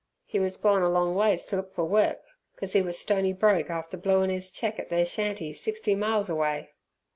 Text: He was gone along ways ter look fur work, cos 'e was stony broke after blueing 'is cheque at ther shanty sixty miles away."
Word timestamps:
He 0.25 0.39
was 0.39 0.57
gone 0.57 0.81
along 0.81 1.13
ways 1.13 1.45
ter 1.45 1.57
look 1.57 1.75
fur 1.75 1.83
work, 1.83 2.21
cos 2.55 2.75
'e 2.75 2.81
was 2.81 2.97
stony 2.97 3.33
broke 3.33 3.69
after 3.69 3.97
blueing 3.97 4.31
'is 4.31 4.49
cheque 4.49 4.79
at 4.79 4.89
ther 4.89 5.05
shanty 5.05 5.53
sixty 5.53 5.93
miles 5.93 6.27
away." 6.27 6.71